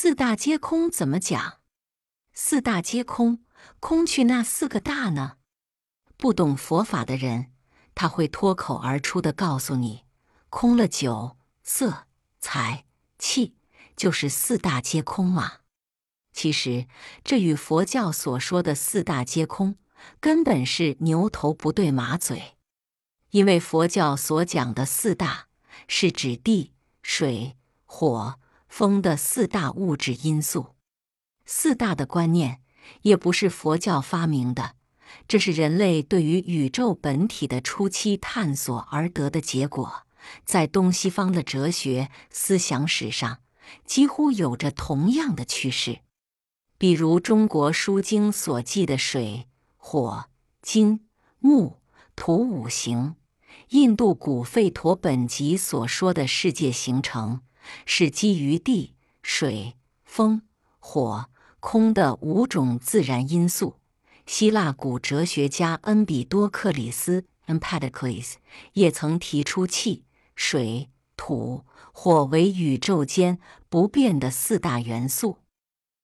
[0.00, 1.58] 四大皆空怎么讲？
[2.32, 3.40] 四大皆空，
[3.80, 5.38] 空去那四个大呢？
[6.16, 7.50] 不懂佛法的人，
[7.96, 10.04] 他会脱口而出的告诉你，
[10.50, 12.06] 空了酒、色、
[12.38, 12.84] 财、
[13.18, 13.56] 气，
[13.96, 15.54] 就是四大皆空嘛。
[16.32, 16.86] 其实，
[17.24, 19.74] 这与佛教所说的四大皆空，
[20.20, 22.56] 根本是牛头不对马嘴。
[23.30, 25.48] 因为佛教所讲的四大，
[25.88, 26.72] 是指地、
[27.02, 28.38] 水、火、
[28.68, 30.74] 风的四大物质因素。
[31.44, 32.60] 四大的观念
[33.02, 34.74] 也不是佛教发明的，
[35.26, 40.02] 这是人类对于宇宙本体的初期探索而得的结果。
[40.44, 43.38] 在东西方的哲学思想史上，
[43.86, 46.00] 几乎有着同样的趋势。
[46.76, 50.26] 比如中国书经所记的水、火、
[50.60, 51.06] 金、
[51.38, 51.78] 木、
[52.14, 53.16] 土五行。
[53.70, 57.40] 印度古吠陀本集所说的世界形成，
[57.86, 60.42] 是基于地、水、风、
[60.78, 63.76] 火、空的五种自然因素。
[64.26, 68.34] 希腊古哲学家恩比多克里斯 （Empedocles）
[68.74, 73.38] 也曾提出气、水、土、火为宇宙间
[73.68, 75.38] 不变的四大元素。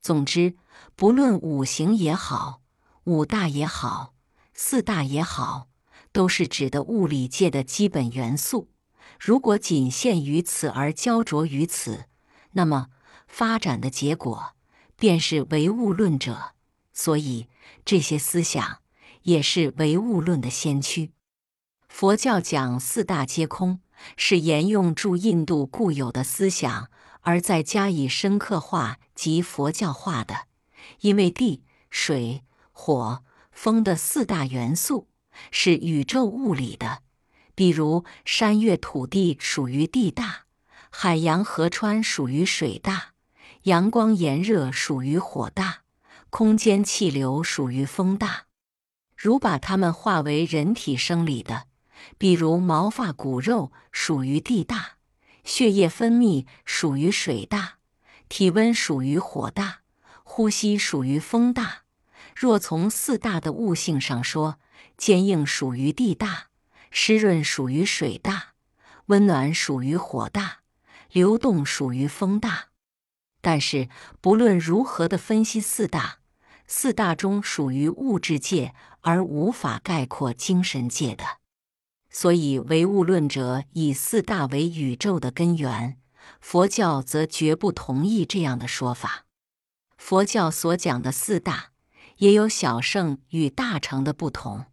[0.00, 0.56] 总之，
[0.94, 2.62] 不论五行也好，
[3.04, 4.14] 五大也好，
[4.52, 5.68] 四大也好。
[6.12, 8.70] 都是指的物理界的基本元素。
[9.18, 12.04] 如果仅限于此而焦灼于此，
[12.52, 12.88] 那么
[13.26, 14.54] 发展的结果
[14.96, 16.54] 便是唯物论者。
[16.92, 17.48] 所以
[17.84, 18.78] 这些思想
[19.22, 21.12] 也是唯物论的先驱。
[21.88, 23.80] 佛教讲四大皆空，
[24.16, 30.46] 是沿用住印度固有的思想，而再加以深刻化及佛教化的。
[31.00, 35.08] 因为地、水、火、风的四大元素。
[35.50, 37.02] 是宇宙物理的，
[37.56, 40.44] 比如山岳土地属于地大，
[40.90, 43.14] 海洋河川属于水大，
[43.62, 45.78] 阳光炎热属于火大，
[46.28, 48.44] 空间气流属于风大。
[49.16, 51.64] 如把它们化为人体生理的，
[52.18, 54.98] 比如毛发骨肉属于地大，
[55.42, 57.78] 血液分泌属于水大，
[58.28, 59.78] 体温属于火大，
[60.24, 61.84] 呼吸属于风大。
[62.34, 64.58] 若从四大的物性上说，
[64.98, 66.48] 坚硬属于地大，
[66.90, 68.54] 湿润属于水大，
[69.06, 70.60] 温暖属于火大，
[71.10, 72.68] 流动属于风大。
[73.40, 73.88] 但是
[74.20, 76.18] 不论如何的分析四大，
[76.66, 81.24] 四大中属于物质界，而无法概括精神界的。
[82.10, 86.00] 所以唯物论者以四大为宇宙的根源，
[86.40, 89.26] 佛教则绝不同意这样的说法。
[89.98, 91.72] 佛教所讲的四大，
[92.16, 94.66] 也有小乘与大乘的不同。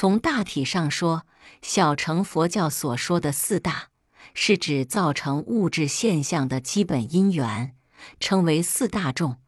[0.00, 1.26] 从大体上说，
[1.60, 3.88] 小乘佛教所说的四大，
[4.32, 7.74] 是指造成物质现象的基本因缘，
[8.20, 9.38] 称为四大众。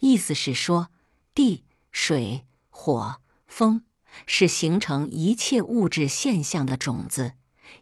[0.00, 0.88] 意思是说，
[1.32, 3.84] 地、水、火、风
[4.26, 7.34] 是形成一切物质现象的种子，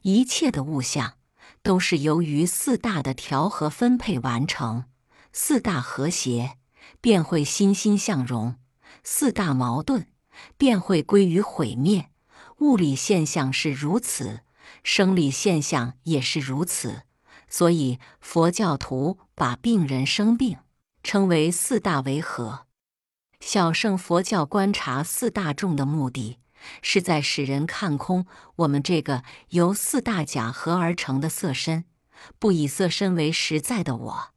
[0.02, 1.14] 一切的物象
[1.62, 4.84] 都是由于四大的调和分配完成。
[5.32, 6.58] 四大和谐，
[7.00, 8.56] 便会欣欣向荣；
[9.02, 10.08] 四大矛盾，
[10.58, 12.10] 便会归于毁灭。
[12.60, 14.40] 物理现象是如此，
[14.82, 17.02] 生理现象也是如此，
[17.48, 20.58] 所以佛教徒把病人生病
[21.04, 22.66] 称为四大为合。
[23.38, 26.38] 小乘佛教观察四大众的目的，
[26.82, 28.26] 是在使人看空
[28.56, 31.84] 我们这个由四大假合而成的色身，
[32.40, 34.28] 不以色身为实在的我，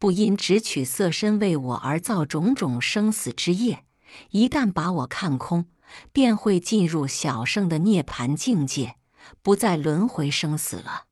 [0.00, 3.84] 不因只取色身为我而造种种生死之业。
[4.30, 5.66] 一旦把我看空。
[6.12, 8.96] 便会进入小圣的涅槃境界，
[9.42, 11.04] 不再轮回生死了。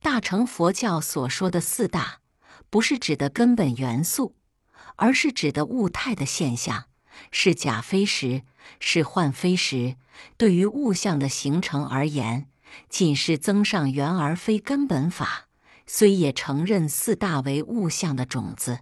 [0.00, 2.20] 大乘佛教所说的四大，
[2.70, 4.34] 不是指的根本元素，
[4.96, 6.86] 而是指的物态的现象，
[7.30, 8.42] 是假非实，
[8.80, 9.96] 是幻非实。
[10.36, 12.48] 对于物象的形成而言，
[12.88, 15.48] 仅是增上缘而非根本法。
[15.86, 18.80] 虽也承认四大为物象的种子，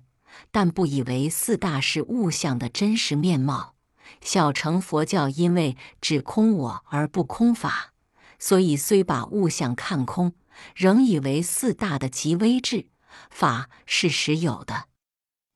[0.50, 3.74] 但不以为四大是物象的真实面貌。
[4.20, 7.92] 小乘佛教因为只空我而不空法，
[8.38, 10.34] 所以虽把物象看空，
[10.74, 12.88] 仍以为四大的极微智
[13.30, 14.84] 法是实有的。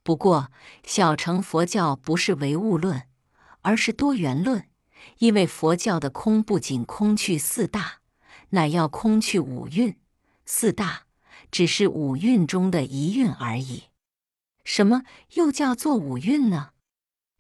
[0.03, 0.51] 不过，
[0.85, 3.05] 小乘佛教不是唯物论，
[3.63, 4.69] 而是多元论，
[5.19, 8.01] 因为佛教的空不仅空去四大，
[8.51, 9.97] 乃要空去五蕴。
[10.47, 11.05] 四大
[11.51, 13.85] 只是五蕴中的一蕴而已。
[14.65, 15.03] 什么
[15.35, 16.71] 又叫做五蕴呢？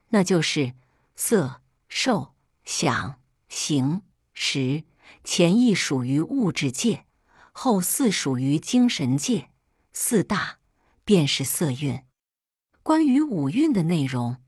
[0.09, 0.75] 那就是。
[1.17, 2.35] 色、受、
[2.65, 4.03] 想、行、
[4.33, 4.85] 识，
[5.23, 7.07] 前一属于物质界，
[7.53, 9.51] 后四属于精神界。
[9.93, 10.59] 四大
[11.05, 12.03] 便是色蕴。
[12.83, 14.39] 关于五蕴的内容，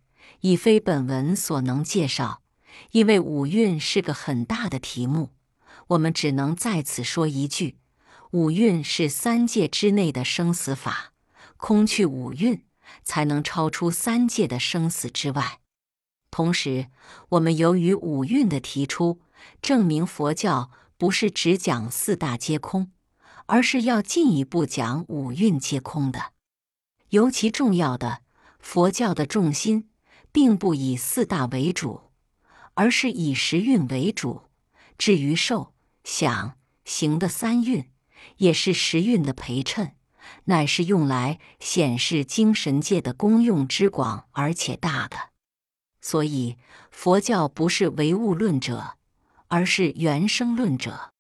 [0.41, 2.43] 已非本文所能介绍，
[2.91, 5.31] 因为五蕴是个很大的题目，
[5.89, 7.79] 我们只能在此说一句：
[8.33, 11.13] 五蕴是三界之内的生死法，
[11.57, 12.65] 空去五蕴，
[13.05, 15.61] 才能超出三界的生死之外。
[16.37, 16.89] 同时，
[17.31, 19.23] 我们由于五蕴的提出，
[19.63, 22.93] 证明佛教不是只讲四大皆空，
[23.47, 26.35] 而是要进一步讲五蕴皆空的。
[27.09, 28.21] 尤其重要的，
[28.59, 29.89] 佛教的重心
[30.31, 32.11] 并不以四大为主，
[32.75, 34.43] 而是以十蕴为主。
[34.99, 35.73] 至于受、
[36.05, 37.89] 想、行的三蕴，
[38.37, 39.97] 也是十蕴的陪衬，
[40.45, 45.31] 乃是用来显示精神界的功用之广而且大的。
[46.09, 46.57] 所以，
[46.93, 48.93] 佛教不是唯物论者，
[49.49, 51.11] 而是原生论者。